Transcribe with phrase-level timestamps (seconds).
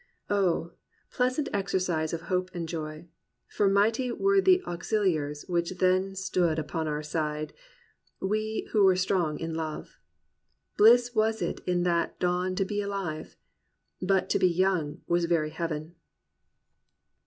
[0.31, 0.71] "Oh!
[1.11, 3.07] pleasant exercise of hope and joy!
[3.45, 7.53] For mighty were the auxiliars which then stood Upon our side,
[8.19, 9.99] we who were strong in love!
[10.75, 13.35] Bliss was it in that dawn to be alive.
[14.01, 15.93] But to be young was very heaven